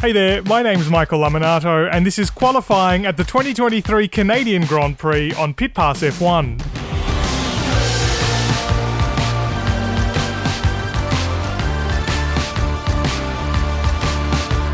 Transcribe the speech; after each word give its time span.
Hey 0.00 0.12
there, 0.12 0.44
my 0.44 0.62
name's 0.62 0.88
Michael 0.88 1.18
Lamonato, 1.18 1.90
and 1.92 2.06
this 2.06 2.20
is 2.20 2.30
qualifying 2.30 3.04
at 3.04 3.16
the 3.16 3.24
2023 3.24 4.06
Canadian 4.06 4.64
Grand 4.64 4.96
Prix 4.96 5.32
on 5.34 5.54
Pit 5.54 5.74
Pass 5.74 6.02
F1. 6.02 6.56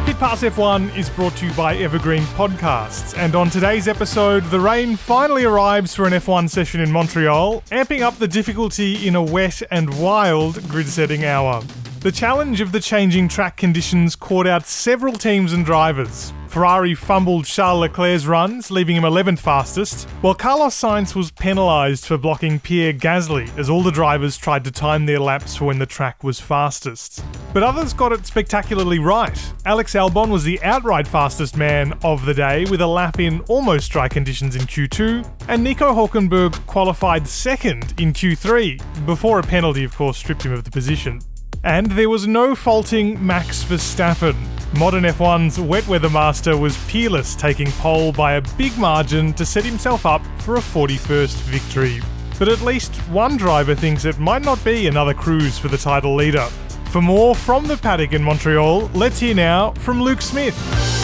Pit 0.05 0.19
Pass 0.19 0.43
F1 0.43 0.95
is 0.95 1.09
brought 1.09 1.35
to 1.39 1.47
you 1.47 1.53
by 1.55 1.75
Evergreen 1.75 2.25
Podcasts, 2.35 3.17
and 3.17 3.35
on 3.35 3.49
today's 3.49 3.89
episode, 3.89 4.45
the 4.51 4.61
rain 4.61 4.95
finally 4.95 5.47
arrives 5.47 5.95
for 5.95 6.07
an 6.07 6.13
F1 6.13 6.51
session 6.51 6.83
in 6.83 6.93
Montreal, 6.93 7.63
amping 7.71 8.03
up 8.03 8.19
the 8.19 8.29
difficulty 8.29 9.09
in 9.09 9.15
a 9.17 9.23
wet 9.23 9.63
and 9.71 9.99
wild 9.99 10.63
grid 10.69 10.87
setting 10.87 11.25
hour. 11.25 11.63
The 12.05 12.13
challenge 12.13 12.61
of 12.61 12.71
the 12.71 12.81
changing 12.81 13.29
track 13.29 13.57
conditions 13.57 14.15
caught 14.15 14.47
out 14.47 14.67
several 14.67 15.15
teams 15.15 15.55
and 15.55 15.65
drivers. 15.65 16.35
Ferrari 16.49 16.95
fumbled 16.95 17.47
Charles 17.47 17.81
Leclerc's 17.81 18.27
runs, 18.27 18.71
leaving 18.71 18.97
him 18.97 19.05
11th 19.05 19.39
fastest, 19.39 20.07
while 20.21 20.35
Carlos 20.35 20.79
Sainz 20.79 21.15
was 21.15 21.31
penalised 21.31 22.05
for 22.05 22.19
blocking 22.19 22.61
Pierre 22.61 22.93
Gasly 22.93 23.49
as 23.57 23.71
all 23.71 23.83
the 23.83 23.91
drivers 23.91 24.37
tried 24.37 24.65
to 24.65 24.71
time 24.71 25.07
their 25.07 25.19
laps 25.19 25.57
for 25.57 25.65
when 25.65 25.79
the 25.79 25.87
track 25.87 26.23
was 26.23 26.39
fastest. 26.39 27.25
But 27.55 27.63
others 27.63 27.95
got 27.95 28.13
it 28.13 28.27
spectacularly 28.27 28.99
right. 28.99 29.55
Alex 29.65 29.95
Albon 29.95 30.29
was 30.29 30.45
the 30.45 30.63
outright 30.63 31.07
fastest 31.07 31.57
man 31.57 31.99
of 32.05 32.27
the 32.27 32.35
day 32.35 32.67
with 32.67 32.83
a 32.83 32.87
lap 32.87 33.19
in 33.19 33.41
almost 33.49 33.91
dry 33.91 34.09
conditions 34.09 34.57
in 34.57 34.63
Q2, 34.65 35.27
and 35.49 35.65
Nico 35.65 35.95
Hulkenberg 35.95 36.53
qualified 36.67 37.27
second 37.27 37.99
in 37.99 38.13
Q3, 38.13 39.07
before 39.07 39.39
a 39.39 39.43
penalty, 39.43 39.85
of 39.85 39.97
course, 39.97 40.19
stripped 40.19 40.43
him 40.43 40.53
of 40.53 40.65
the 40.65 40.71
position. 40.71 41.19
And 41.65 41.87
there 41.93 42.11
was 42.11 42.27
no 42.27 42.55
faulting 42.55 43.25
Max 43.25 43.65
Verstappen. 43.65 44.37
Modern 44.79 45.05
F1's 45.05 45.59
wet 45.59 45.89
weather 45.89 46.11
master 46.11 46.59
was 46.59 46.77
peerless, 46.89 47.35
taking 47.35 47.71
pole 47.73 48.13
by 48.13 48.35
a 48.35 48.43
big 48.59 48.77
margin 48.77 49.33
to 49.33 49.47
set 49.47 49.65
himself 49.65 50.05
up 50.05 50.21
for 50.41 50.57
a 50.57 50.61
41st 50.61 51.37
victory. 51.45 52.01
But 52.39 52.49
at 52.49 52.61
least 52.61 52.95
one 53.09 53.39
driver 53.39 53.75
thinks 53.75 54.05
it 54.05 54.19
might 54.19 54.43
not 54.43 54.63
be 54.63 54.89
another 54.89 55.15
cruise 55.15 55.59
for 55.59 55.69
the 55.69 55.79
title 55.79 56.15
leader. 56.15 56.47
For 56.91 57.01
more 57.01 57.35
from 57.35 57.67
the 57.67 57.79
paddock 57.79 58.13
in 58.13 58.23
Montreal, 58.23 58.91
let's 58.93 59.19
hear 59.19 59.35
now 59.35 59.71
from 59.73 60.03
Luke 60.03 60.21
Smith. 60.21 61.04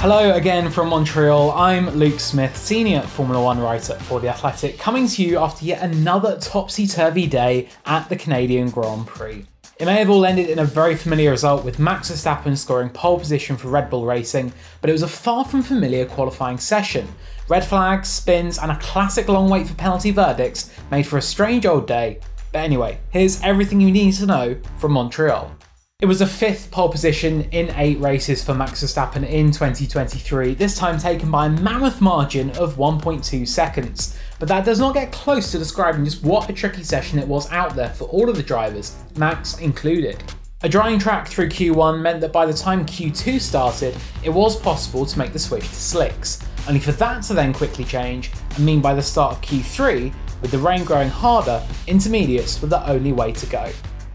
Hello 0.00 0.32
again 0.32 0.70
from 0.70 0.90
Montreal. 0.90 1.50
I'm 1.50 1.90
Luke 1.90 2.20
Smith, 2.20 2.56
senior 2.56 3.00
Formula 3.00 3.42
One 3.42 3.58
writer 3.58 3.94
for 3.94 4.20
The 4.20 4.28
Athletic, 4.28 4.78
coming 4.78 5.08
to 5.08 5.24
you 5.24 5.38
after 5.38 5.64
yet 5.64 5.82
another 5.82 6.38
topsy 6.38 6.86
turvy 6.86 7.26
day 7.26 7.68
at 7.84 8.08
the 8.08 8.14
Canadian 8.14 8.70
Grand 8.70 9.08
Prix. 9.08 9.44
It 9.80 9.86
may 9.86 9.96
have 9.96 10.08
all 10.08 10.24
ended 10.24 10.50
in 10.50 10.60
a 10.60 10.64
very 10.64 10.94
familiar 10.94 11.32
result 11.32 11.64
with 11.64 11.80
Max 11.80 12.12
Verstappen 12.12 12.56
scoring 12.56 12.90
pole 12.90 13.18
position 13.18 13.56
for 13.56 13.70
Red 13.70 13.90
Bull 13.90 14.06
Racing, 14.06 14.52
but 14.80 14.88
it 14.88 14.92
was 14.92 15.02
a 15.02 15.08
far 15.08 15.44
from 15.44 15.64
familiar 15.64 16.06
qualifying 16.06 16.58
session. 16.58 17.08
Red 17.48 17.64
flags, 17.64 18.06
spins, 18.08 18.58
and 18.58 18.70
a 18.70 18.78
classic 18.78 19.26
long 19.26 19.50
wait 19.50 19.66
for 19.66 19.74
penalty 19.74 20.12
verdicts 20.12 20.70
made 20.92 21.08
for 21.08 21.18
a 21.18 21.22
strange 21.22 21.66
old 21.66 21.88
day. 21.88 22.20
But 22.52 22.60
anyway, 22.60 23.00
here's 23.10 23.42
everything 23.42 23.80
you 23.80 23.90
need 23.90 24.12
to 24.14 24.26
know 24.26 24.60
from 24.78 24.92
Montreal. 24.92 25.57
It 26.00 26.06
was 26.06 26.20
a 26.20 26.28
fifth 26.28 26.70
pole 26.70 26.88
position 26.88 27.48
in 27.50 27.74
eight 27.74 27.98
races 27.98 28.44
for 28.44 28.54
Max 28.54 28.84
Verstappen 28.84 29.28
in 29.28 29.50
2023, 29.50 30.54
this 30.54 30.78
time 30.78 30.96
taken 30.96 31.28
by 31.28 31.46
a 31.46 31.50
mammoth 31.50 32.00
margin 32.00 32.50
of 32.50 32.76
1.2 32.76 33.48
seconds. 33.48 34.16
But 34.38 34.46
that 34.46 34.64
does 34.64 34.78
not 34.78 34.94
get 34.94 35.10
close 35.10 35.50
to 35.50 35.58
describing 35.58 36.04
just 36.04 36.22
what 36.22 36.48
a 36.48 36.52
tricky 36.52 36.84
session 36.84 37.18
it 37.18 37.26
was 37.26 37.50
out 37.50 37.74
there 37.74 37.88
for 37.88 38.04
all 38.04 38.28
of 38.28 38.36
the 38.36 38.44
drivers, 38.44 38.94
Max 39.16 39.58
included. 39.58 40.22
A 40.62 40.68
drying 40.68 41.00
track 41.00 41.26
through 41.26 41.48
Q1 41.48 42.00
meant 42.00 42.20
that 42.20 42.32
by 42.32 42.46
the 42.46 42.54
time 42.54 42.86
Q2 42.86 43.40
started, 43.40 43.96
it 44.22 44.30
was 44.30 44.54
possible 44.54 45.04
to 45.04 45.18
make 45.18 45.32
the 45.32 45.38
switch 45.40 45.66
to 45.68 45.74
slicks, 45.74 46.46
only 46.68 46.78
for 46.78 46.92
that 46.92 47.24
to 47.24 47.34
then 47.34 47.52
quickly 47.52 47.84
change 47.84 48.30
and 48.54 48.64
mean 48.64 48.80
by 48.80 48.94
the 48.94 49.02
start 49.02 49.34
of 49.34 49.42
Q3, 49.42 50.14
with 50.42 50.52
the 50.52 50.58
rain 50.58 50.84
growing 50.84 51.08
harder, 51.08 51.60
intermediates 51.88 52.62
were 52.62 52.68
the 52.68 52.88
only 52.88 53.12
way 53.12 53.32
to 53.32 53.46
go. 53.46 53.68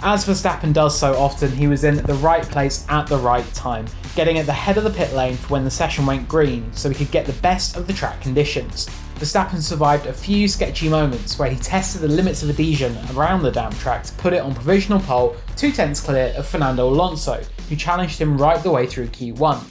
As 0.05 0.25
Verstappen 0.25 0.73
does 0.73 0.99
so 0.99 1.15
often, 1.15 1.49
he 1.49 1.67
was 1.67 1.85
in 1.85 1.95
the 1.95 2.15
right 2.15 2.43
place 2.43 2.85
at 2.89 3.07
the 3.07 3.17
right 3.17 3.45
time, 3.53 3.85
getting 4.17 4.37
at 4.37 4.45
the 4.45 4.51
head 4.51 4.77
of 4.77 4.83
the 4.83 4.89
pit 4.89 5.13
lane 5.13 5.37
for 5.37 5.53
when 5.53 5.63
the 5.63 5.71
session 5.71 6.05
went 6.05 6.27
green 6.27 6.69
so 6.73 6.89
he 6.89 6.95
could 6.95 7.09
get 7.09 7.25
the 7.25 7.41
best 7.41 7.77
of 7.77 7.87
the 7.87 7.93
track 7.93 8.19
conditions. 8.19 8.89
Verstappen 9.15 9.61
survived 9.61 10.05
a 10.05 10.11
few 10.11 10.49
sketchy 10.49 10.89
moments 10.89 11.39
where 11.39 11.49
he 11.49 11.55
tested 11.55 12.01
the 12.01 12.09
limits 12.09 12.43
of 12.43 12.49
adhesion 12.49 12.97
around 13.15 13.43
the 13.43 13.51
damn 13.51 13.71
track 13.75 14.03
to 14.03 14.13
put 14.15 14.33
it 14.33 14.41
on 14.41 14.53
provisional 14.53 14.99
pole, 14.99 15.37
two 15.55 15.71
tenths 15.71 16.01
clear 16.01 16.33
of 16.35 16.45
Fernando 16.45 16.89
Alonso, 16.89 17.41
who 17.69 17.77
challenged 17.77 18.19
him 18.19 18.37
right 18.37 18.61
the 18.61 18.71
way 18.71 18.85
through 18.85 19.07
Q1. 19.07 19.63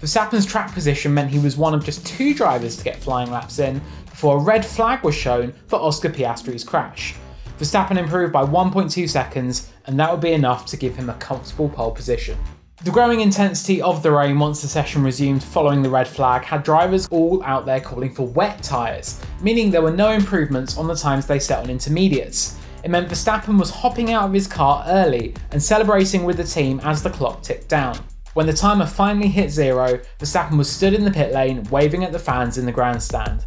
Verstappen's 0.00 0.46
track 0.46 0.72
position 0.72 1.12
meant 1.12 1.30
he 1.30 1.40
was 1.40 1.56
one 1.56 1.74
of 1.74 1.84
just 1.84 2.06
two 2.06 2.32
drivers 2.32 2.76
to 2.76 2.84
get 2.84 3.02
flying 3.02 3.32
laps 3.32 3.58
in 3.58 3.82
before 4.08 4.36
a 4.36 4.40
red 4.40 4.64
flag 4.64 5.02
was 5.02 5.16
shown 5.16 5.52
for 5.66 5.80
Oscar 5.80 6.10
Piastri's 6.10 6.62
crash. 6.62 7.16
Verstappen 7.60 7.98
improved 7.98 8.32
by 8.32 8.42
1.2 8.42 9.06
seconds, 9.06 9.69
and 9.86 9.98
that 9.98 10.10
would 10.10 10.20
be 10.20 10.32
enough 10.32 10.66
to 10.66 10.76
give 10.76 10.96
him 10.96 11.10
a 11.10 11.14
comfortable 11.14 11.68
pole 11.68 11.90
position. 11.90 12.38
The 12.82 12.90
growing 12.90 13.20
intensity 13.20 13.82
of 13.82 14.02
the 14.02 14.10
rain 14.10 14.38
once 14.38 14.62
the 14.62 14.68
session 14.68 15.02
resumed 15.02 15.42
following 15.42 15.82
the 15.82 15.90
red 15.90 16.08
flag 16.08 16.44
had 16.44 16.62
drivers 16.62 17.06
all 17.08 17.42
out 17.44 17.66
there 17.66 17.80
calling 17.80 18.14
for 18.14 18.26
wet 18.26 18.62
tyres, 18.62 19.20
meaning 19.42 19.70
there 19.70 19.82
were 19.82 19.90
no 19.90 20.12
improvements 20.12 20.78
on 20.78 20.86
the 20.86 20.94
times 20.94 21.26
they 21.26 21.38
set 21.38 21.62
on 21.62 21.68
intermediates. 21.68 22.58
It 22.82 22.90
meant 22.90 23.10
Verstappen 23.10 23.58
was 23.58 23.70
hopping 23.70 24.12
out 24.12 24.24
of 24.24 24.32
his 24.32 24.46
car 24.46 24.82
early 24.86 25.34
and 25.50 25.62
celebrating 25.62 26.24
with 26.24 26.38
the 26.38 26.44
team 26.44 26.80
as 26.82 27.02
the 27.02 27.10
clock 27.10 27.42
ticked 27.42 27.68
down. 27.68 27.98
When 28.32 28.46
the 28.46 28.54
timer 28.54 28.86
finally 28.86 29.28
hit 29.28 29.50
zero, 29.50 30.00
Verstappen 30.18 30.56
was 30.56 30.70
stood 30.70 30.94
in 30.94 31.04
the 31.04 31.10
pit 31.10 31.34
lane 31.34 31.64
waving 31.64 32.04
at 32.04 32.12
the 32.12 32.18
fans 32.18 32.56
in 32.56 32.64
the 32.64 32.72
grandstand. 32.72 33.44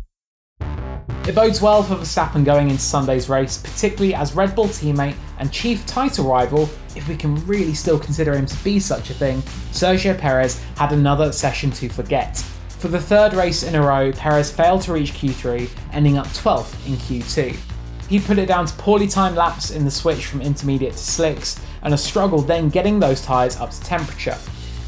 It 1.26 1.36
bodes 1.36 1.62
well 1.62 1.82
for 1.82 1.96
Verstappen 1.96 2.44
going 2.44 2.70
into 2.70 2.82
Sunday's 2.82 3.30
race, 3.30 3.58
particularly 3.58 4.14
as 4.14 4.36
Red 4.36 4.54
Bull 4.56 4.68
teammate 4.68 5.16
and 5.40 5.50
chief 5.54 5.86
title 5.86 6.26
rival, 6.26 6.70
if 6.98 7.08
we 7.08 7.16
can 7.16 7.36
really 7.48 7.74
still 7.74 7.98
consider 7.98 8.36
him 8.36 8.46
to 8.46 8.62
be 8.62 8.78
such 8.78 9.10
a 9.10 9.14
thing, 9.14 9.42
Sergio 9.72 10.18
Perez 10.18 10.62
had 10.76 10.92
another 10.92 11.32
session 11.32 11.72
to 11.72 11.88
forget. 11.88 12.40
For 12.68 12.90
the 12.90 13.00
third 13.00 13.34
race 13.36 13.64
in 13.64 13.76
a 13.76 13.82
row, 13.82 14.12
Perez 14.12 14.52
failed 14.52 14.82
to 14.82 14.92
reach 14.92 15.14
Q3, 15.14 15.70
ending 15.94 16.18
up 16.18 16.28
12th 16.28 16.86
in 16.86 16.96
Q2. 16.98 17.58
He 18.10 18.20
put 18.20 18.38
it 18.38 18.48
down 18.48 18.66
to 18.66 18.74
poorly 18.74 19.08
timed 19.08 19.38
laps 19.38 19.72
in 19.72 19.86
the 19.86 19.92
switch 19.92 20.26
from 20.26 20.42
intermediate 20.42 20.92
to 20.92 20.98
slicks, 20.98 21.58
and 21.84 21.94
a 21.94 21.98
struggle 21.98 22.42
then 22.42 22.68
getting 22.68 23.00
those 23.00 23.22
tyres 23.22 23.56
up 23.56 23.72
to 23.72 23.82
temperature. 23.82 24.38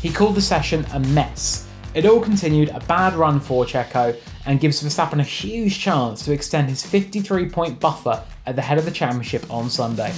He 0.02 0.12
called 0.12 0.35
the 0.35 0.41
session 0.41 0.85
a 0.91 1.00
mess. 1.00 1.66
It 1.94 2.06
all 2.06 2.19
continued 2.19 2.69
a 2.69 2.81
bad 2.81 3.13
run 3.13 3.40
for 3.40 3.63
Checo, 3.63 4.17
and 4.46 4.60
gives 4.60 4.84
Verstappen 4.84 5.20
a 5.20 5.24
huge 5.24 5.80
chance 5.80 6.24
to 6.26 6.32
extend 6.32 6.70
his 6.70 6.86
53 6.86 7.50
point 7.50 7.80
buffer 7.80 8.24
at 8.46 8.56
the 8.56 8.62
head 8.62 8.78
of 8.78 8.86
the 8.86 8.92
championship 8.92 9.46
on 9.52 9.70
Sunday. 9.70 10.14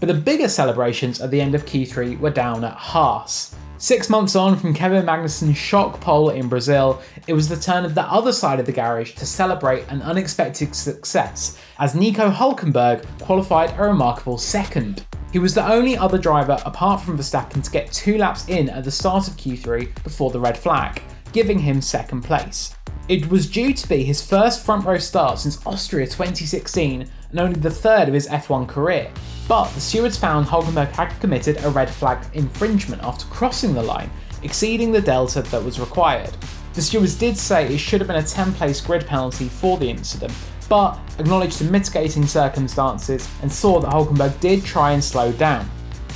But 0.00 0.08
the 0.08 0.14
bigger 0.14 0.48
celebrations 0.48 1.20
at 1.20 1.30
the 1.30 1.40
end 1.40 1.54
of 1.54 1.64
Q3 1.64 2.18
were 2.20 2.30
down 2.30 2.64
at 2.64 2.74
Haas. 2.74 3.54
Six 3.78 4.08
months 4.08 4.36
on 4.36 4.56
from 4.56 4.72
Kevin 4.72 5.04
Magnussen's 5.04 5.58
shock 5.58 6.00
pole 6.00 6.30
in 6.30 6.48
Brazil, 6.48 7.02
it 7.26 7.32
was 7.32 7.48
the 7.48 7.56
turn 7.56 7.84
of 7.84 7.94
the 7.94 8.02
other 8.02 8.32
side 8.32 8.60
of 8.60 8.66
the 8.66 8.72
garage 8.72 9.14
to 9.14 9.26
celebrate 9.26 9.86
an 9.88 10.00
unexpected 10.02 10.74
success, 10.74 11.58
as 11.78 11.94
Nico 11.94 12.30
Hulkenberg 12.30 13.04
qualified 13.20 13.78
a 13.78 13.82
remarkable 13.82 14.38
second. 14.38 15.04
He 15.32 15.38
was 15.38 15.54
the 15.54 15.66
only 15.66 15.98
other 15.98 16.18
driver 16.18 16.56
apart 16.64 17.00
from 17.00 17.18
Verstappen 17.18 17.64
to 17.64 17.70
get 17.70 17.92
two 17.92 18.16
laps 18.16 18.48
in 18.48 18.70
at 18.70 18.84
the 18.84 18.90
start 18.90 19.26
of 19.26 19.34
Q3 19.34 20.02
before 20.04 20.30
the 20.30 20.40
red 20.40 20.56
flag, 20.56 21.02
giving 21.34 21.58
him 21.58 21.82
second 21.82 22.22
place. 22.22 22.74
It 23.08 23.28
was 23.28 23.50
due 23.50 23.74
to 23.74 23.88
be 23.88 24.02
his 24.02 24.26
first 24.26 24.64
front 24.64 24.86
row 24.86 24.96
start 24.96 25.40
since 25.40 25.64
Austria 25.66 26.06
2016 26.06 27.06
and 27.30 27.40
only 27.40 27.60
the 27.60 27.70
third 27.70 28.08
of 28.08 28.14
his 28.14 28.28
F1 28.28 28.66
career, 28.66 29.10
but 29.46 29.68
the 29.72 29.80
stewards 29.80 30.16
found 30.16 30.46
Hulkenberg 30.46 30.90
had 30.92 31.20
committed 31.20 31.62
a 31.62 31.70
red 31.70 31.90
flag 31.90 32.24
infringement 32.32 33.02
after 33.02 33.26
crossing 33.26 33.74
the 33.74 33.82
line, 33.82 34.10
exceeding 34.42 34.90
the 34.90 35.02
delta 35.02 35.42
that 35.42 35.62
was 35.62 35.78
required. 35.80 36.34
The 36.72 36.80
stewards 36.80 37.14
did 37.14 37.36
say 37.36 37.66
it 37.66 37.78
should 37.78 38.00
have 38.00 38.08
been 38.08 38.16
a 38.16 38.22
10 38.22 38.54
place 38.54 38.80
grid 38.80 39.04
penalty 39.06 39.48
for 39.48 39.76
the 39.76 39.90
incident, 39.90 40.32
but 40.68 40.98
acknowledged 41.18 41.58
the 41.58 41.70
mitigating 41.70 42.26
circumstances, 42.26 43.28
and 43.42 43.52
saw 43.52 43.80
that 43.80 43.90
Hulkenberg 43.90 44.40
did 44.40 44.64
try 44.64 44.92
and 44.92 45.04
slow 45.04 45.30
down. 45.32 45.68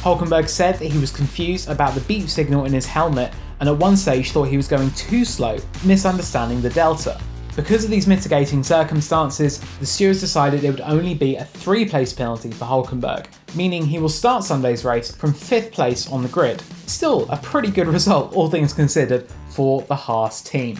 Hulkenberg 0.02 0.48
said 0.48 0.78
that 0.78 0.86
he 0.86 0.98
was 0.98 1.10
confused 1.10 1.68
about 1.68 1.94
the 1.94 2.00
beep 2.02 2.28
signal 2.28 2.64
in 2.64 2.72
his 2.72 2.86
helmet 2.86 3.32
and 3.60 3.68
at 3.68 3.76
one 3.76 3.96
stage 3.96 4.30
thought 4.30 4.48
he 4.48 4.56
was 4.56 4.68
going 4.68 4.90
too 4.92 5.24
slow, 5.24 5.58
misunderstanding 5.84 6.60
the 6.60 6.70
delta. 6.70 7.20
Because 7.58 7.84
of 7.84 7.90
these 7.90 8.06
mitigating 8.06 8.62
circumstances, 8.62 9.58
the 9.80 9.86
stewards 9.86 10.20
decided 10.20 10.62
it 10.62 10.70
would 10.70 10.80
only 10.82 11.14
be 11.14 11.34
a 11.34 11.44
three 11.44 11.84
place 11.84 12.12
penalty 12.12 12.52
for 12.52 12.66
Hulkenberg, 12.66 13.26
meaning 13.56 13.84
he 13.84 13.98
will 13.98 14.08
start 14.08 14.44
Sunday's 14.44 14.84
race 14.84 15.12
from 15.14 15.34
fifth 15.34 15.72
place 15.72 16.08
on 16.08 16.22
the 16.22 16.28
grid. 16.28 16.62
Still, 16.86 17.28
a 17.30 17.36
pretty 17.36 17.72
good 17.72 17.88
result, 17.88 18.32
all 18.32 18.48
things 18.48 18.72
considered, 18.72 19.26
for 19.48 19.82
the 19.82 19.96
Haas 19.96 20.40
team. 20.40 20.78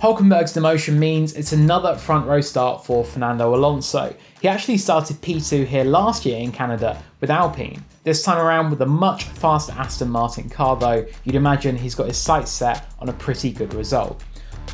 Hulkenberg's 0.00 0.54
demotion 0.54 0.96
means 0.96 1.34
it's 1.34 1.52
another 1.52 1.94
front 1.94 2.26
row 2.26 2.40
start 2.40 2.84
for 2.84 3.04
Fernando 3.04 3.54
Alonso. 3.54 4.12
He 4.40 4.48
actually 4.48 4.78
started 4.78 5.20
P2 5.20 5.66
here 5.66 5.84
last 5.84 6.24
year 6.24 6.38
in 6.38 6.50
Canada 6.50 7.00
with 7.20 7.30
Alpine. 7.30 7.84
This 8.02 8.22
time 8.22 8.38
around 8.38 8.70
with 8.70 8.80
a 8.80 8.86
much 8.86 9.24
faster 9.24 9.72
Aston 9.72 10.08
Martin 10.08 10.48
car 10.48 10.74
though, 10.74 11.04
you'd 11.24 11.34
imagine 11.34 11.76
he's 11.76 11.94
got 11.94 12.06
his 12.06 12.16
sights 12.16 12.50
set 12.50 12.90
on 12.98 13.10
a 13.10 13.12
pretty 13.12 13.52
good 13.52 13.74
result. 13.74 14.22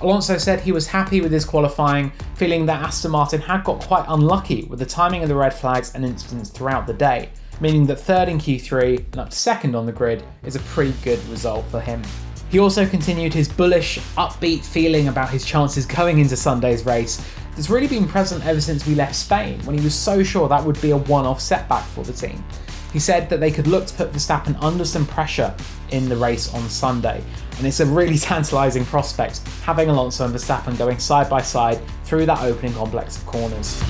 Alonso 0.01 0.39
said 0.39 0.61
he 0.61 0.71
was 0.71 0.87
happy 0.87 1.21
with 1.21 1.33
his 1.33 1.45
qualifying, 1.45 2.13
feeling 2.37 2.67
that 2.67 2.81
Aston 2.83 3.11
Martin 3.11 3.41
had 3.41 3.65
got 3.65 3.81
quite 3.81 4.05
unlucky 4.07 4.63
with 4.67 4.79
the 4.79 4.87
timing 4.87 5.25
of 5.25 5.29
the 5.29 5.35
red 5.35 5.53
flags 5.53 5.93
and 5.97 6.05
incidents 6.05 6.51
throughout 6.51 6.87
the 6.87 6.93
day, 6.93 7.31
meaning 7.61 7.85
that 7.87 7.97
third 7.97 8.29
in 8.29 8.39
Q3 8.39 8.99
and 8.99 9.19
up 9.19 9.31
to 9.31 9.37
second 9.37 9.75
on 9.75 9.87
the 9.87 9.93
grid 9.93 10.23
is 10.45 10.55
a 10.55 10.61
pretty 10.61 10.95
good 11.03 11.19
result 11.27 11.65
for 11.67 11.81
him. 11.81 12.05
He 12.51 12.61
also 12.61 12.87
continued 12.87 13.35
his 13.35 13.49
bullish, 13.49 13.99
upbeat 14.17 14.65
feeling 14.65 15.09
about 15.09 15.31
his 15.31 15.45
chances 15.45 15.85
going 15.85 16.21
into 16.21 16.37
Sunday's 16.37 16.87
race 16.87 17.21
that's 17.57 17.71
really 17.71 17.89
been 17.89 18.07
present 18.07 18.47
ever 18.47 18.61
since 18.61 18.87
we 18.87 18.95
left 18.95 19.17
Spain, 19.17 19.59
when 19.65 19.77
he 19.77 19.83
was 19.83 19.97
so 19.97 20.23
sure 20.23 20.49
that 20.49 20.63
would 20.63 20.81
be 20.81 20.93
a 20.93 20.97
one 20.97 21.27
off 21.27 21.41
setback 21.41 21.85
for 21.87 22.05
the 22.05 22.13
team. 22.13 22.45
He 22.93 22.99
said 22.99 23.29
that 23.29 23.41
they 23.41 23.51
could 23.51 23.67
look 23.67 23.87
to 23.87 23.95
put 23.95 24.13
Verstappen 24.13 24.57
under 24.63 24.85
some 24.85 25.07
pressure 25.07 25.55
in 25.91 26.09
the 26.09 26.17
race 26.17 26.53
on 26.55 26.69
Sunday, 26.69 27.23
and 27.59 27.67
it's 27.67 27.81
a 27.81 27.87
really 27.87 28.19
tantalising 28.31 28.85
prospect 28.85 29.41
having 29.63 29.89
Alonso 29.89 30.25
and 30.25 30.35
Verstappen 30.35 30.79
going 30.79 30.99
side 30.99 31.29
by 31.29 31.43
side 31.43 31.81
through 32.05 32.27
that 32.27 32.43
opening 32.43 32.73
complex 32.75 33.17
of 33.17 33.27
corners. 33.27 33.83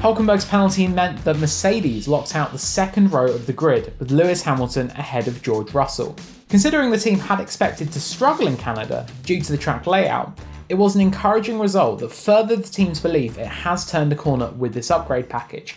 Hulkenberg's 0.00 0.46
penalty 0.46 0.88
meant 0.88 1.22
that 1.24 1.36
Mercedes 1.36 2.08
locked 2.08 2.34
out 2.34 2.52
the 2.52 2.58
second 2.58 3.12
row 3.12 3.26
of 3.26 3.44
the 3.44 3.52
grid 3.52 3.92
with 3.98 4.10
Lewis 4.10 4.40
Hamilton 4.42 4.88
ahead 4.92 5.28
of 5.28 5.42
George 5.42 5.74
Russell. 5.74 6.16
Considering 6.48 6.90
the 6.90 6.96
team 6.96 7.18
had 7.18 7.38
expected 7.38 7.92
to 7.92 8.00
struggle 8.00 8.46
in 8.46 8.56
Canada 8.56 9.06
due 9.24 9.42
to 9.42 9.52
the 9.52 9.58
track 9.58 9.86
layout, 9.86 10.38
it 10.70 10.74
was 10.74 10.94
an 10.94 11.02
encouraging 11.02 11.58
result 11.58 11.98
that 11.98 12.12
furthered 12.12 12.62
the 12.64 12.70
team's 12.70 12.98
belief 12.98 13.36
it 13.36 13.46
has 13.46 13.90
turned 13.90 14.10
a 14.12 14.16
corner 14.16 14.50
with 14.52 14.72
this 14.72 14.90
upgrade 14.90 15.28
package. 15.28 15.76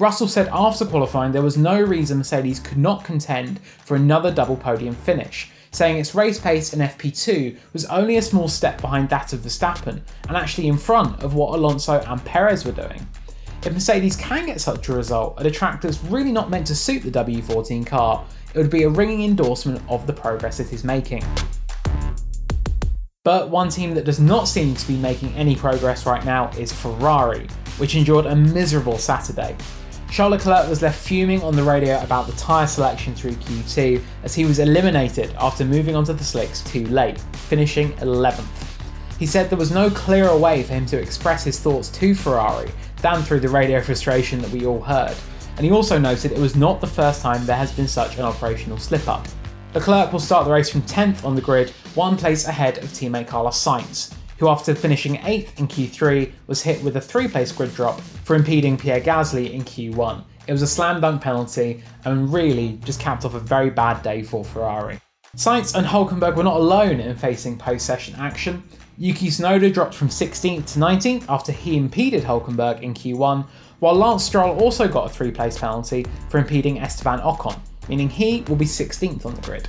Russell 0.00 0.26
said 0.26 0.48
after 0.48 0.84
qualifying 0.84 1.30
there 1.30 1.42
was 1.42 1.56
no 1.56 1.80
reason 1.80 2.18
Mercedes 2.18 2.58
could 2.58 2.78
not 2.78 3.04
contend 3.04 3.60
for 3.60 3.94
another 3.94 4.32
double 4.32 4.56
podium 4.56 4.92
finish, 4.92 5.52
saying 5.70 5.98
its 5.98 6.16
race 6.16 6.40
pace 6.40 6.72
in 6.72 6.80
FP2 6.80 7.56
was 7.72 7.84
only 7.86 8.16
a 8.16 8.22
small 8.22 8.48
step 8.48 8.80
behind 8.80 9.08
that 9.10 9.32
of 9.32 9.40
Verstappen 9.40 10.00
and 10.26 10.36
actually 10.36 10.66
in 10.66 10.76
front 10.76 11.22
of 11.22 11.34
what 11.34 11.54
Alonso 11.54 12.00
and 12.08 12.24
Perez 12.24 12.64
were 12.64 12.72
doing. 12.72 13.06
If 13.64 13.72
Mercedes 13.72 14.16
can 14.16 14.46
get 14.46 14.60
such 14.60 14.88
a 14.88 14.92
result 14.92 15.38
at 15.38 15.46
a 15.46 15.50
track 15.50 15.80
that's 15.80 16.02
really 16.04 16.32
not 16.32 16.50
meant 16.50 16.66
to 16.66 16.74
suit 16.74 17.04
the 17.04 17.10
W14 17.12 17.86
car, 17.86 18.24
it 18.52 18.58
would 18.58 18.70
be 18.70 18.82
a 18.82 18.88
ringing 18.88 19.22
endorsement 19.22 19.80
of 19.88 20.08
the 20.08 20.12
progress 20.12 20.58
it 20.58 20.72
is 20.72 20.82
making. 20.82 21.22
But 23.22 23.48
one 23.48 23.68
team 23.68 23.94
that 23.94 24.04
does 24.04 24.18
not 24.20 24.48
seem 24.48 24.74
to 24.74 24.88
be 24.88 24.96
making 24.96 25.32
any 25.34 25.54
progress 25.54 26.04
right 26.04 26.24
now 26.24 26.50
is 26.58 26.72
Ferrari, 26.72 27.46
which 27.78 27.94
endured 27.94 28.26
a 28.26 28.34
miserable 28.34 28.98
Saturday. 28.98 29.56
Charles 30.14 30.30
Leclerc 30.30 30.68
was 30.68 30.80
left 30.80 31.04
fuming 31.04 31.42
on 31.42 31.56
the 31.56 31.62
radio 31.64 32.00
about 32.00 32.28
the 32.28 32.34
tyre 32.34 32.68
selection 32.68 33.16
through 33.16 33.32
Q2 33.32 34.00
as 34.22 34.32
he 34.32 34.44
was 34.44 34.60
eliminated 34.60 35.34
after 35.40 35.64
moving 35.64 35.96
onto 35.96 36.12
the 36.12 36.22
slicks 36.22 36.60
too 36.60 36.86
late, 36.86 37.18
finishing 37.48 37.92
11th. 37.94 38.46
He 39.18 39.26
said 39.26 39.50
there 39.50 39.58
was 39.58 39.72
no 39.72 39.90
clearer 39.90 40.38
way 40.38 40.62
for 40.62 40.72
him 40.72 40.86
to 40.86 41.00
express 41.00 41.42
his 41.42 41.58
thoughts 41.58 41.88
to 41.88 42.14
Ferrari 42.14 42.70
than 43.02 43.24
through 43.24 43.40
the 43.40 43.48
radio 43.48 43.80
frustration 43.80 44.40
that 44.42 44.52
we 44.52 44.66
all 44.66 44.80
heard, 44.80 45.16
and 45.56 45.66
he 45.66 45.72
also 45.72 45.98
noted 45.98 46.30
it 46.30 46.38
was 46.38 46.54
not 46.54 46.80
the 46.80 46.86
first 46.86 47.20
time 47.20 47.44
there 47.44 47.56
has 47.56 47.72
been 47.72 47.88
such 47.88 48.16
an 48.16 48.22
operational 48.22 48.78
slip 48.78 49.08
up. 49.08 49.26
Leclerc 49.74 50.12
will 50.12 50.20
start 50.20 50.44
the 50.44 50.52
race 50.52 50.70
from 50.70 50.82
10th 50.82 51.24
on 51.24 51.34
the 51.34 51.42
grid, 51.42 51.70
one 51.96 52.16
place 52.16 52.46
ahead 52.46 52.78
of 52.78 52.84
teammate 52.90 53.26
Carlos 53.26 53.60
Sainz, 53.60 54.14
who 54.38 54.46
after 54.46 54.76
finishing 54.76 55.16
8th 55.16 55.58
in 55.58 55.66
Q3 55.66 56.30
was 56.46 56.62
hit 56.62 56.80
with 56.84 56.96
a 56.96 57.00
three 57.00 57.26
place 57.26 57.50
grid 57.50 57.74
drop 57.74 58.00
for 58.24 58.34
impeding 58.34 58.76
Pierre 58.76 59.00
Gasly 59.00 59.52
in 59.52 59.62
Q1. 59.62 60.24
It 60.46 60.52
was 60.52 60.62
a 60.62 60.66
slam 60.66 61.00
dunk 61.00 61.22
penalty 61.22 61.82
and 62.04 62.32
really 62.32 62.78
just 62.84 63.00
capped 63.00 63.24
off 63.24 63.34
a 63.34 63.40
very 63.40 63.70
bad 63.70 64.02
day 64.02 64.22
for 64.22 64.44
Ferrari. 64.44 65.00
Sainz 65.36 65.74
and 65.74 65.86
Hulkenberg 65.86 66.36
were 66.36 66.42
not 66.42 66.56
alone 66.56 67.00
in 67.00 67.16
facing 67.16 67.58
post 67.58 67.86
session 67.86 68.14
action. 68.18 68.62
Yuki 68.96 69.28
Tsunoda 69.28 69.72
dropped 69.72 69.94
from 69.94 70.08
16th 70.08 70.72
to 70.72 70.78
19th 70.78 71.24
after 71.28 71.50
he 71.50 71.76
impeded 71.76 72.22
Hulkenberg 72.22 72.82
in 72.82 72.94
Q1, 72.94 73.44
while 73.80 73.94
Lance 73.94 74.22
Stroll 74.22 74.60
also 74.60 74.86
got 74.86 75.10
a 75.10 75.12
three 75.12 75.32
place 75.32 75.58
penalty 75.58 76.06
for 76.28 76.38
impeding 76.38 76.78
Esteban 76.78 77.18
Ocon, 77.20 77.58
meaning 77.88 78.08
he 78.08 78.42
will 78.42 78.56
be 78.56 78.64
16th 78.64 79.26
on 79.26 79.34
the 79.34 79.42
grid. 79.42 79.68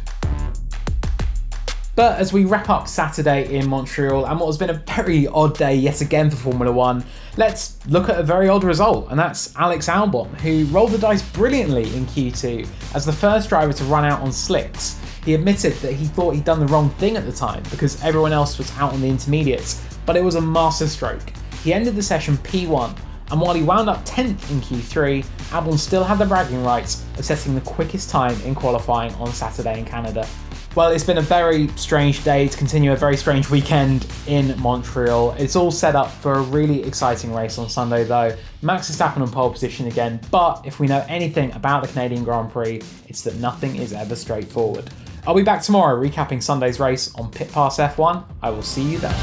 But 1.96 2.20
as 2.20 2.34
we 2.34 2.44
wrap 2.44 2.70
up 2.70 2.88
Saturday 2.88 3.56
in 3.56 3.70
Montreal 3.70 4.26
and 4.26 4.40
what 4.40 4.48
has 4.48 4.58
been 4.58 4.70
a 4.70 4.74
very 4.74 5.28
odd 5.28 5.58
day 5.58 5.76
yet 5.76 6.02
again 6.02 6.30
for 6.30 6.36
Formula 6.36 6.72
One, 6.72 7.06
let's 7.38 7.78
look 7.88 8.10
at 8.10 8.20
a 8.20 8.24
very 8.24 8.50
odd 8.50 8.66
result, 8.66 9.08
and 9.10 9.18
that's 9.18 9.56
Alex 9.56 9.88
Albon, 9.88 10.28
who 10.42 10.66
rolled 10.66 10.92
the 10.92 10.98
dice 10.98 11.22
brilliantly 11.30 11.84
in 11.96 12.06
Q2 12.06 12.68
as 12.94 13.06
the 13.06 13.14
first 13.14 13.48
driver 13.48 13.72
to 13.72 13.84
run 13.86 14.04
out 14.04 14.22
on 14.22 14.32
slicks 14.32 15.00
he 15.26 15.34
admitted 15.34 15.74
that 15.78 15.94
he 15.94 16.06
thought 16.06 16.36
he'd 16.36 16.46
done 16.46 16.60
the 16.60 16.68
wrong 16.68 16.92
thing 16.92 17.18
at 17.18 17.26
the 17.26 17.32
time 17.32 17.64
because 17.72 18.02
everyone 18.04 18.32
else 18.32 18.60
was 18.60 18.72
out 18.78 18.94
on 18.94 19.02
the 19.02 19.10
intermediates, 19.10 19.84
but 20.06 20.16
it 20.16 20.24
was 20.24 20.36
a 20.36 20.42
masterstroke. 20.42 21.34
He 21.64 21.74
ended 21.74 21.96
the 21.96 22.04
session 22.04 22.38
P1, 22.38 22.96
and 23.32 23.42
while 23.42 23.56
he 23.56 23.64
wound 23.64 23.90
up 23.90 24.06
10th 24.06 24.52
in 24.52 24.62
Q3, 24.62 25.26
Albon 25.50 25.80
still 25.80 26.04
had 26.04 26.20
the 26.20 26.28
bragging 26.28 26.64
rights 26.64 27.04
of 27.18 27.26
setting 27.26 27.56
the 27.56 27.62
quickest 27.62 28.12
time 28.12 28.40
in 28.42 28.54
qualifying 28.54 29.16
on 29.16 29.34
Saturday 29.34 29.80
in 29.80 29.86
Canada. 29.86 30.28
Well, 30.76 30.92
it's 30.92 31.06
been 31.06 31.20
a 31.20 31.22
very 31.22 31.70
strange 31.78 32.26
day 32.26 32.50
to 32.50 32.58
continue 32.58 32.92
a 32.92 32.98
very 32.98 33.16
strange 33.16 33.50
weekend 33.50 34.06
in 34.28 34.60
Montreal. 34.60 35.32
It's 35.40 35.56
all 35.56 35.72
set 35.72 35.96
up 35.96 36.12
for 36.12 36.34
a 36.34 36.42
really 36.42 36.84
exciting 36.84 37.34
race 37.34 37.58
on 37.58 37.70
Sunday, 37.70 38.04
though. 38.04 38.36
Max 38.62 38.92
Verstappen 38.92 39.22
on 39.22 39.32
pole 39.32 39.50
position 39.50 39.88
again, 39.88 40.20
but 40.32 40.66
if 40.66 40.82
we 40.82 40.88
know 40.88 41.06
anything 41.08 41.54
about 41.54 41.82
the 41.82 41.88
Canadian 41.88 42.26
Grand 42.26 42.52
Prix, 42.52 42.82
it's 43.08 43.22
that 43.22 43.36
nothing 43.36 43.78
is 43.78 43.94
ever 43.94 44.18
straightforward. 44.18 44.90
I'll 45.26 45.34
be 45.34 45.44
back 45.44 45.62
tomorrow 45.62 45.98
recapping 45.98 46.44
Sunday's 46.44 46.78
race 46.78 47.16
on 47.16 47.32
Pit 47.32 47.54
Pass 47.54 47.78
F1. 47.78 48.26
I 48.42 48.50
will 48.50 48.62
see 48.62 48.84
you 48.84 48.98
then. 48.98 49.16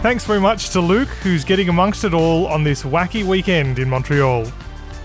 Thanks 0.00 0.24
very 0.24 0.40
much 0.40 0.68
to 0.70 0.80
Luke, 0.80 1.08
who's 1.22 1.44
getting 1.44 1.70
amongst 1.70 2.04
it 2.04 2.12
all 2.12 2.46
on 2.46 2.62
this 2.62 2.82
wacky 2.82 3.24
weekend 3.24 3.78
in 3.78 3.88
Montreal. 3.88 4.46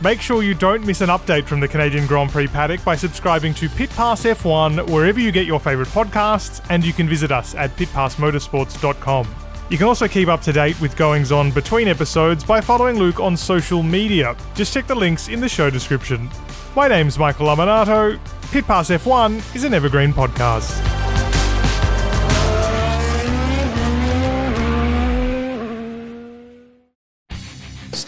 Make 0.01 0.21
sure 0.21 0.43
you 0.43 0.53
don't 0.53 0.85
miss 0.85 1.01
an 1.01 1.09
update 1.09 1.45
from 1.45 1.59
the 1.59 1.67
Canadian 1.67 2.07
Grand 2.07 2.29
Prix 2.29 2.47
paddock 2.47 2.81
by 2.85 2.95
subscribing 2.95 3.53
to 3.55 3.67
Pit 3.67 3.89
Pass 3.89 4.23
F1 4.23 4.89
wherever 4.89 5.19
you 5.19 5.29
get 5.29 5.45
your 5.45 5.59
favourite 5.59 5.89
podcasts, 5.89 6.65
and 6.69 6.85
you 6.85 6.93
can 6.93 7.09
visit 7.09 7.33
us 7.33 7.53
at 7.53 7.75
pitpassmotorsports.com. 7.75 9.27
You 9.69 9.77
can 9.77 9.87
also 9.87 10.07
keep 10.07 10.29
up 10.29 10.41
to 10.43 10.53
date 10.53 10.79
with 10.79 10.95
goings 10.95 11.33
on 11.33 11.51
between 11.51 11.89
episodes 11.89 12.45
by 12.45 12.61
following 12.61 12.97
Luke 12.97 13.19
on 13.19 13.35
social 13.35 13.83
media. 13.83 14.37
Just 14.55 14.73
check 14.73 14.87
the 14.87 14.95
links 14.95 15.27
in 15.27 15.41
the 15.41 15.49
show 15.49 15.69
description. 15.69 16.29
My 16.77 16.87
name's 16.87 17.19
Michael 17.19 17.47
Lamonato. 17.47 18.17
Pit 18.51 18.65
Pass 18.65 18.89
F1 18.89 19.53
is 19.53 19.65
an 19.65 19.73
evergreen 19.73 20.13
podcast. 20.13 20.88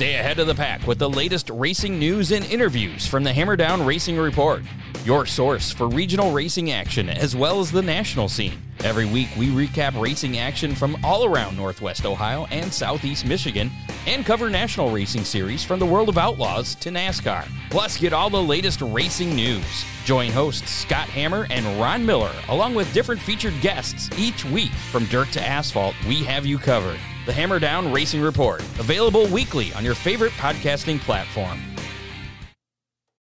Stay 0.02 0.16
ahead 0.16 0.40
of 0.40 0.48
the 0.48 0.56
pack 0.56 0.88
with 0.88 0.98
the 0.98 1.08
latest 1.08 1.52
racing 1.52 2.00
news 2.00 2.32
and 2.32 2.44
interviews 2.46 3.06
from 3.06 3.24
the 3.24 3.30
Hammerdown 3.30 3.86
Racing 3.86 4.18
Report, 4.18 4.64
your 5.06 5.26
source 5.26 5.72
for 5.72 5.88
regional 5.88 6.32
racing 6.32 6.72
action 6.72 7.10
as 7.10 7.36
well 7.36 7.60
as 7.60 7.72
the 7.72 7.82
national 7.82 8.30
scene. 8.30 8.62
Every 8.84 9.06
week, 9.06 9.30
we 9.38 9.48
recap 9.48 10.00
racing 10.00 10.38
action 10.40 10.76
from 10.76 10.98
all 11.04 11.26
around 11.26 11.56
Northwest 11.56 12.06
Ohio 12.06 12.46
and 12.52 12.74
Southeast 12.74 13.26
Michigan 13.26 13.72
and 14.08 14.26
cover 14.26 14.50
national 14.50 14.92
racing 14.92 15.24
series 15.24 15.64
from 15.64 15.80
the 15.80 15.86
world 15.86 16.10
of 16.10 16.18
outlaws 16.18 16.76
to 16.76 16.90
NASCAR. 16.90 17.48
Plus, 17.70 17.98
get 17.98 18.14
all 18.14 18.30
the 18.30 18.42
latest 18.42 18.82
racing 18.82 19.36
news. 19.36 19.86
Join 20.06 20.32
hosts 20.32 20.72
Scott 20.72 21.08
Hammer 21.10 21.48
and 21.52 21.66
Ron 21.80 22.06
Miller, 22.06 22.34
along 22.50 22.74
with 22.74 22.92
different 22.94 23.22
featured 23.22 23.60
guests 23.62 24.10
each 24.18 24.44
week. 24.46 24.72
From 24.92 25.06
dirt 25.06 25.32
to 25.34 25.48
asphalt, 25.48 25.96
we 26.08 26.24
have 26.24 26.46
you 26.46 26.58
covered. 26.58 27.00
The 27.28 27.32
Hammerdown 27.32 27.94
Racing 27.94 28.22
Report, 28.22 28.62
available 28.80 29.28
weekly 29.28 29.72
on 29.74 29.86
your 29.86 29.96
favorite 29.96 30.32
podcasting 30.34 31.00
platform. 31.00 31.60